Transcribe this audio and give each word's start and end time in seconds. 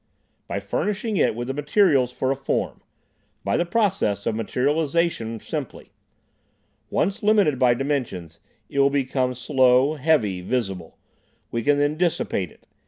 "By 0.47 0.59
furnishing 0.59 1.15
it 1.17 1.35
with 1.35 1.47
the 1.47 1.53
materials 1.53 2.11
for 2.11 2.31
a 2.31 2.35
form. 2.35 2.81
By 3.43 3.55
the 3.55 3.67
process 3.67 4.25
of 4.25 4.33
materialisation 4.33 5.39
simply. 5.39 5.91
Once 6.89 7.21
limited 7.21 7.59
by 7.59 7.75
dimensions, 7.75 8.39
it 8.67 8.79
will 8.79 8.89
become 8.89 9.35
slow, 9.35 9.93
heavy, 9.97 10.41
visible. 10.41 10.97
We 11.51 11.61
can 11.61 11.77
then 11.77 11.97
dissipate 11.97 12.49
it. 12.49 12.65